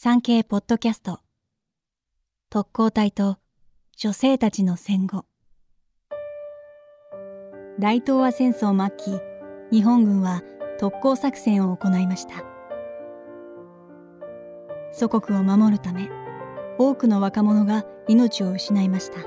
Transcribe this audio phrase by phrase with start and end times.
[0.00, 1.18] 産経ポッドキャスト。
[2.50, 3.38] 特攻隊と
[3.96, 5.24] 女性たちの戦後。
[7.80, 9.20] 大東亜戦争末期
[9.72, 10.44] 日本軍は
[10.78, 12.44] 特攻作戦を行いました。
[14.92, 16.08] 祖国を守るため
[16.78, 19.18] 多くの若者が命を失いました。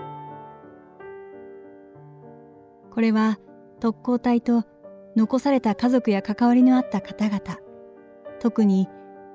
[2.92, 3.40] これは
[3.82, 4.64] 特攻隊と
[5.18, 7.42] 残された家族や関わりのあった方々
[8.40, 8.88] 特に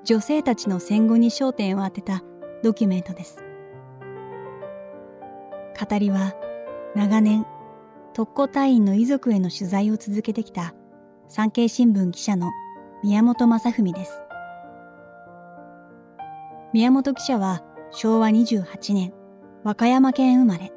[0.03, 2.23] 女性たちの戦後に焦点を当てた
[2.63, 3.43] ドキュメントです。
[5.79, 6.33] 語りは
[6.95, 7.45] 長年
[8.13, 10.73] 特攻隊員の遺族への取材を続けてきた
[11.29, 12.49] 産経新聞記者の
[13.03, 14.23] 宮本正文です。
[16.73, 19.13] 宮本記者は昭和28年
[19.63, 20.71] 和歌山県生まれ。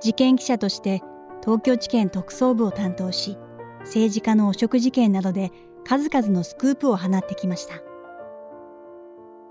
[0.00, 1.00] 事件記者として
[1.42, 3.38] 東京地検特捜部を担当し
[3.80, 5.50] 政治家の汚職事件などで
[5.84, 7.82] 数々のスクープを放ってきました。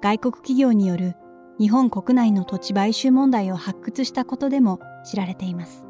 [0.01, 1.15] 外国企業による
[1.59, 5.85] 日本国内の土地買収問題を発掘したことでも知られています。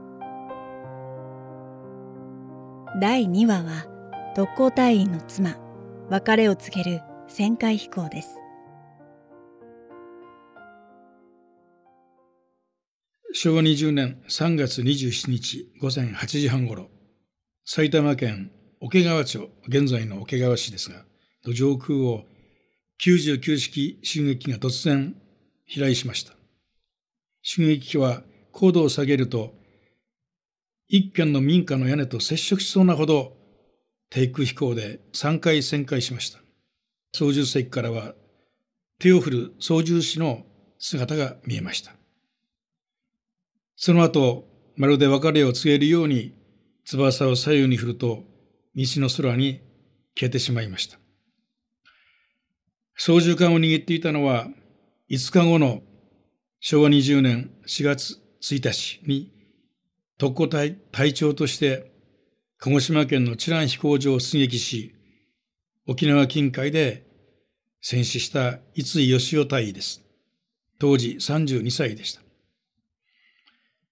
[3.00, 3.86] 第2話は
[4.36, 5.56] 特攻隊員の妻
[6.10, 8.38] 別れを告げる旋回飛行です。
[13.34, 16.90] 昭和20年3月27日午前8時半ごろ
[17.64, 18.52] 埼玉県
[18.84, 21.06] 桶川町現在の桶川市ですが
[21.54, 22.26] 上空を
[23.00, 25.16] 99式襲撃機が突然
[25.66, 26.34] 飛来しました。
[27.44, 29.54] 襲撃機は高度を下げると
[30.88, 33.38] 一軒の民家の屋根と接触しそうなほど
[34.10, 36.40] 低空飛行で3回旋回しました。
[37.14, 38.16] 操縦席からは
[39.00, 40.44] 手を振る操縦士の
[40.80, 41.94] 姿が見えました。
[43.76, 46.34] その後、まるで別れを告げるように
[46.86, 48.31] 翼を左右に振ると、
[48.76, 49.62] 道の空に
[50.16, 50.98] 消えてしまいました。
[52.96, 54.48] 操縦桿を握っていたのは、
[55.10, 55.82] 5日後の
[56.60, 59.32] 昭和20年4月1日に
[60.18, 61.92] 特攻隊隊長として
[62.60, 64.94] 鹿児島県の知覧飛行場を出撃し、
[65.88, 67.08] 沖縄近海で
[67.82, 70.04] 戦死した逸井義雄隊員です。
[70.78, 72.22] 当時32歳でした。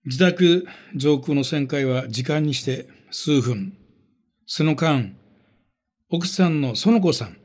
[0.05, 3.78] 自宅上空の旋回は時間にして数分。
[4.51, 5.15] その間、
[6.09, 7.37] 奥さんの園子さん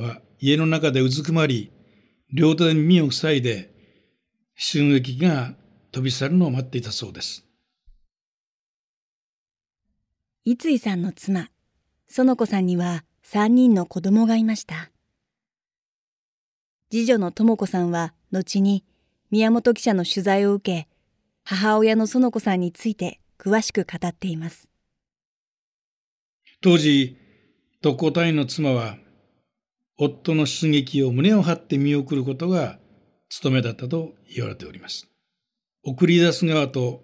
[0.00, 1.72] は家の中でうずくまり、
[2.32, 3.74] 両手で耳を塞いで、
[4.54, 5.54] 襲撃が
[5.90, 7.44] 飛び去るのを待っていたそうです。
[10.44, 11.50] 三井さんの妻、
[12.06, 14.92] 園子さんには三人の子供がいました。
[16.92, 18.84] 次女の智子さんは後に
[19.32, 20.88] 宮本記者の取材を受け、
[21.42, 24.69] 母親の園子さんについて詳しく語っています。
[26.62, 27.16] 当時、
[27.80, 28.98] 特攻隊員の妻は、
[29.96, 32.78] 夫の出撃を胸を張って見送ることが
[33.30, 35.08] 務めだったと言われております。
[35.82, 37.02] 送り出す側と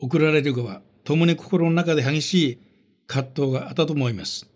[0.00, 2.58] 送られる側、共に心の中で激しい
[3.06, 4.48] 葛藤があったと思います。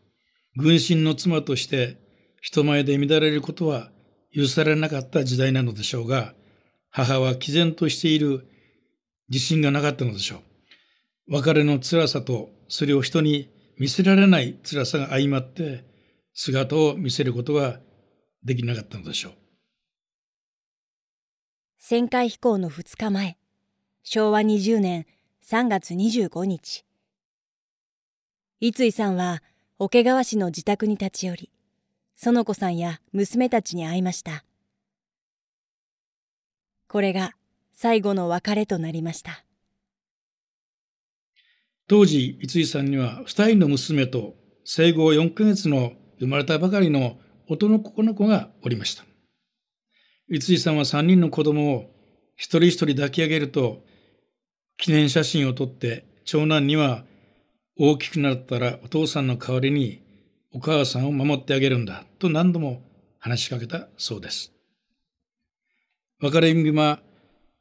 [0.56, 1.98] 軍神の妻として
[2.40, 3.90] 人前で乱れることは
[4.34, 6.34] 許されなかった時代なのでしょうが、
[6.90, 8.46] 母は毅然としている
[9.28, 10.36] 自信がなかったのでしょ
[11.28, 11.34] う。
[11.34, 15.86] 別れの辛さとそれを人に見せられない辛さが相まって
[16.34, 17.80] 姿を見せることが
[18.44, 19.32] できなかったのでしょう。
[21.80, 23.38] 旋回飛行の2日前、
[24.02, 25.06] 昭和20年
[25.42, 26.84] 3月25日。
[28.60, 29.42] 三井さんは
[29.78, 31.50] 桶川市の自宅に立ち寄り、
[32.16, 34.44] 園子さんや娘たちに会いました。
[36.86, 37.32] これが
[37.72, 39.42] 最後の別れとなりました。
[41.90, 47.18] 当時、三井さんには二人の娘と生後4ヶ月の生まれたばかりの
[47.48, 49.02] 男の子がおりました。
[50.28, 51.90] 三井さんは3人の子供を
[52.36, 53.82] 一人一人抱き上げると、
[54.76, 57.02] 記念写真を撮って長男には
[57.76, 60.00] 大きくなったらお父さんの代わりに
[60.52, 62.82] お母さんを守ってあげるんだと何度も
[63.18, 64.52] 話しかけたそうです。
[66.20, 67.02] 別れ際、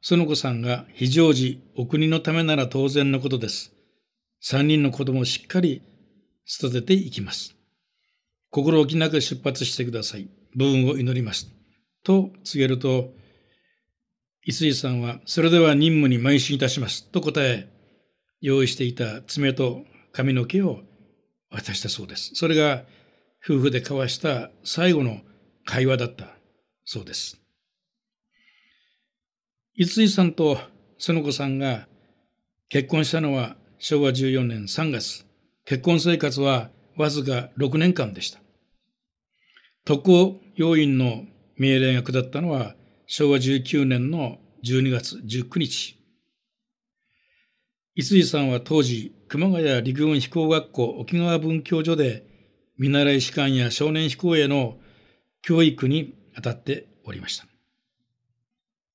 [0.00, 3.74] 園子さんが非常時お国のためなら当然のことです。
[4.40, 5.82] 三人の子供をしっかり
[6.46, 7.54] 育てていきます。
[8.50, 10.28] 心置きなく出発してください。
[10.54, 11.48] 武運を祈ります。
[12.02, 13.12] と告げると、
[14.46, 17.04] 五井さんは、それでは任務に邁進いたします。
[17.10, 17.68] と答え、
[18.40, 20.80] 用意していた爪と髪の毛を
[21.50, 22.32] 渡したそうです。
[22.34, 22.84] それが
[23.44, 25.18] 夫婦で交わした最後の
[25.64, 26.28] 会話だった
[26.84, 27.38] そうです。
[29.76, 30.58] 五井さんと
[30.98, 31.86] 園子さんが
[32.68, 35.24] 結婚したのは昭和14年3月。
[35.64, 36.68] 結婚生活は
[36.98, 38.38] わずか6年間でした。
[39.86, 41.24] 特攻要員の
[41.56, 42.74] 命令が下ったのは
[43.06, 45.98] 昭和19年の12月19日。
[47.96, 52.26] 五井さんは当時、熊谷陸軍飛行学校沖縄文教所で
[52.78, 54.76] 見習い士官や少年飛行への
[55.40, 57.46] 教育に当たっておりました。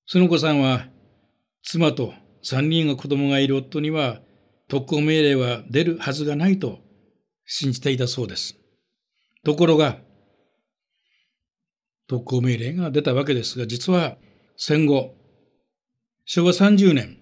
[0.05, 0.85] その子さんは
[1.63, 4.21] 妻と3人の子供がいる夫には
[4.67, 6.79] 特攻命令は出るはずがないと
[7.45, 8.55] 信じていたそうです。
[9.43, 9.99] ところが、
[12.07, 14.17] 特攻命令が出たわけですが、実は
[14.57, 15.15] 戦後、
[16.25, 17.17] 昭和30年、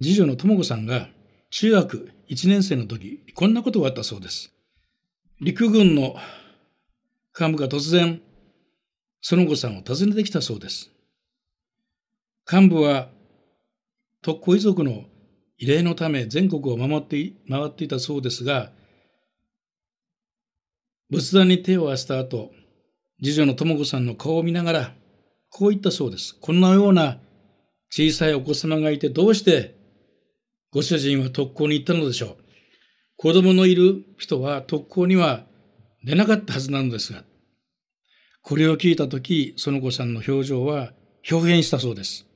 [0.00, 1.08] 次女の智子さんが
[1.50, 4.52] 中学1年生の時、こんなことがあったそうです。
[5.40, 6.14] 陸軍の
[7.38, 8.20] 幹部が突然、
[9.20, 10.90] その子さんを訪ねてきたそうです。
[12.50, 13.08] 幹部は
[14.22, 15.04] 特攻遺族の
[15.60, 18.72] 慰霊のため全国を守って回っていたそうですが、
[21.10, 22.52] 仏壇に手を合わせた後、
[23.22, 24.94] 次女の智子さんの顔を見ながら、
[25.50, 26.36] こう言ったそうです。
[26.40, 27.18] こんなような
[27.90, 29.78] 小さいお子様がいてどうして
[30.70, 32.36] ご主人は特攻に行ったのでしょう。
[33.16, 35.46] 子供のいる人は特攻には
[36.04, 37.24] 出なかったはずなのですが、
[38.42, 40.92] これを聞いたとき、その子さんの表情は
[41.30, 42.26] 表現したそうです。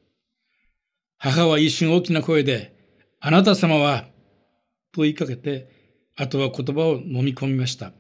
[1.19, 2.75] 母は一瞬大きな声で、
[3.25, 4.07] あなた様は、
[4.93, 5.69] と言いかけて、
[6.17, 7.93] あとは言葉を飲み込みました。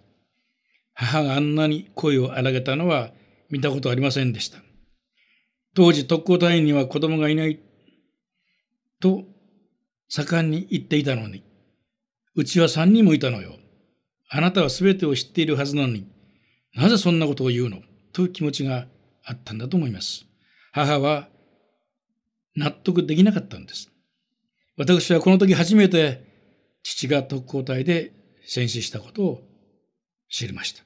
[0.94, 3.12] 母があんなに声を荒げたのは
[3.48, 4.58] 見たことありませんでした。
[5.76, 7.60] 当時特攻隊員には子供がいない
[9.00, 9.22] と
[10.08, 11.44] 盛んに言っていたのに、
[12.34, 13.54] うちは三人もいたのよ。
[14.28, 16.08] あなたは全てを知っているはずなのに、
[16.74, 17.78] なぜそんなことを言うの？
[18.12, 18.88] という気持ちが
[19.24, 20.24] あったんだと思います。
[20.72, 21.28] 母は
[22.56, 23.91] 納得できなかったんです。
[24.76, 26.24] 私はこの時初めて
[26.82, 28.12] 父が特攻隊で
[28.46, 29.42] 戦死したことを
[30.30, 30.82] 知りました。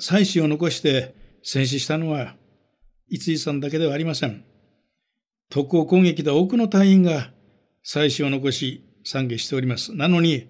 [0.00, 2.34] 妻子を残して戦死したのは
[3.08, 4.44] 五井さんだけではありません。
[5.48, 7.30] 特攻攻撃で多くの隊員が
[7.82, 9.94] 妻子を残し参下しております。
[9.94, 10.48] なのに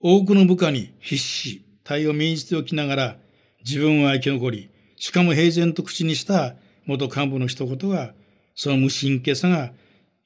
[0.00, 3.16] 多くの部下に必死、隊を命じておきながら
[3.64, 6.54] 自分は生き残り、しかも平然と口にした
[6.86, 8.14] 元幹部の一言が
[8.54, 9.72] その無神経さが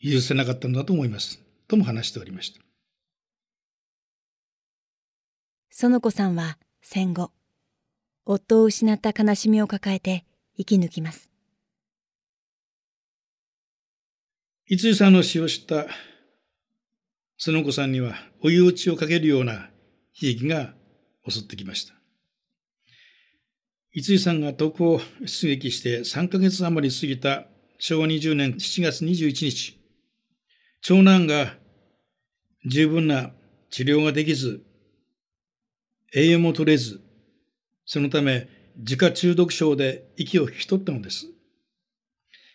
[0.02, 1.42] 許せなかったのだと思います。
[1.68, 2.60] とも話しておりました。
[5.70, 7.32] 園子さんは戦後、
[8.24, 10.24] 夫を失った悲しみを抱えて
[10.56, 11.30] 生き抜きます。
[14.68, 15.86] 五井さんの死を知った
[17.38, 20.74] 園子さんには追い打ちをかけるような悲劇が
[21.28, 21.94] 襲ってきました。
[23.94, 27.44] 五井さんが東京を出撃して3ヶ月余り過ぎた
[27.78, 29.78] 昭和20年7月21日、
[30.80, 31.54] 長男が
[32.64, 33.32] 十分な
[33.70, 34.62] 治療ができず、
[36.14, 37.00] 栄養も取れず、
[37.84, 41.26] そのため自家中毒症で息を引き取ったのです。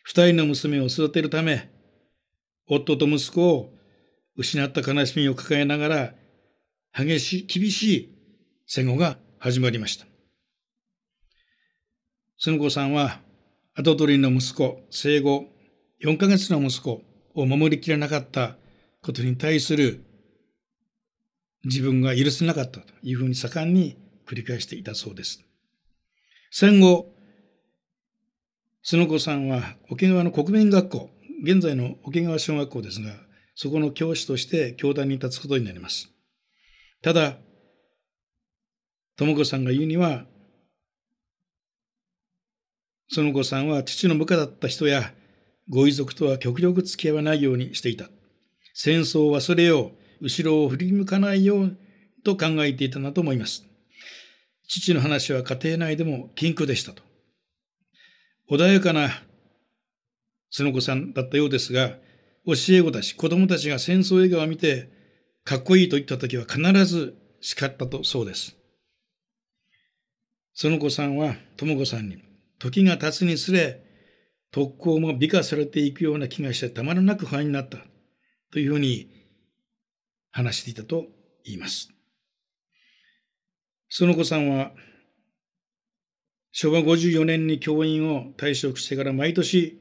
[0.04, 1.70] 二人の娘を育てるため、
[2.68, 3.74] 夫と息子を
[4.36, 6.14] 失った悲しみを抱えながら、
[6.94, 8.16] 激しい、厳しい
[8.68, 10.06] 戦後が始まりました。
[12.38, 13.20] その子さんは
[13.76, 15.46] 跡取りの息子、生後
[16.04, 17.04] 4ヶ月の息子
[17.34, 18.56] を守りきれなかった
[19.02, 20.04] ことに対する
[21.64, 23.98] 自分が許せなかったというふうに盛んに
[24.28, 25.44] 繰り返していたそうです。
[26.52, 27.14] 戦後、
[28.82, 31.10] その子さんは沖縄の国民学校、
[31.44, 33.14] 現在の沖縄小学校ですが、
[33.56, 36.10] そこの教師として教壇に立つことになります。
[37.02, 37.38] ただ、
[39.18, 40.26] 智子さんが言うには、
[43.10, 45.14] その子さんは父の部下だった人や
[45.72, 48.10] ご遺族とは極力付き合わないようにしていた。
[48.74, 51.78] 戦争を忘れよう、後ろを振り向かないよう
[52.26, 53.64] と考えていたなと思います。
[54.68, 57.02] 父の話は家庭内でも禁句でしたと。
[58.50, 59.12] 穏やかな
[60.50, 61.92] その子さんだったようですが、
[62.46, 64.90] 教え子たち、子供たちが戦争映画を見て、
[65.46, 68.58] かっこいいと言った時は必ず叱ったとそうです。
[70.54, 72.18] その子さんは、智子さんに、
[72.60, 73.91] 時が経つにつれ、
[74.52, 77.78] 特攻も美化されていくような気がしてたまらなく不安になった
[78.52, 79.10] というふうに
[80.32, 81.06] 話していたと
[81.46, 81.90] 言います。
[83.90, 84.72] その子さんは
[86.54, 89.80] 昭和54年に教員を退職してから毎年、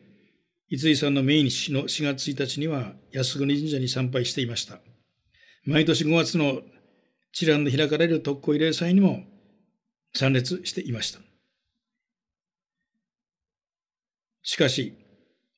[0.71, 4.79] 五井さんの命日の4月1日には安国神社に参拝していました。
[5.65, 6.63] 毎年5月の
[7.33, 9.25] 知覧で開かれる特攻慰霊祭にも
[10.15, 11.21] 参列していました。
[14.43, 14.95] しかし、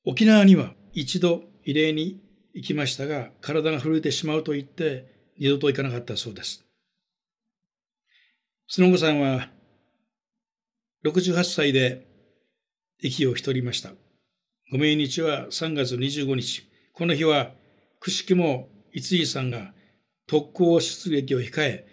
[0.05, 2.21] 沖縄には一度慰霊に
[2.55, 6.65] 行きましたが、体が震えてしまうと言って、二度と行かなかったそうです。
[8.67, 9.49] その後さんは、
[11.05, 12.07] 68歳で
[13.01, 13.91] 息を引き取りました。
[14.71, 16.63] ご命日は3月25日。
[16.93, 17.53] この日は、
[18.01, 19.73] くしくも逸井さんが
[20.27, 21.87] 特攻出撃を控え、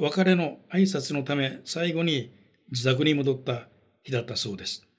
[0.00, 2.32] 別れの挨拶のため最後に
[2.70, 3.68] 自宅に戻った
[4.02, 4.89] 日だったそうです。